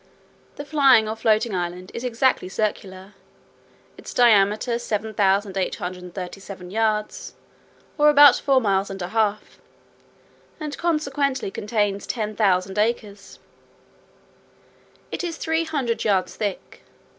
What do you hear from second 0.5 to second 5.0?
The flying or floating island is exactly circular, its diameter